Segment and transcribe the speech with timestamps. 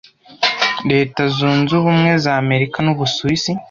[0.91, 3.51] Leta Zunze Ubumwe za Amerika n’u Busuwisi,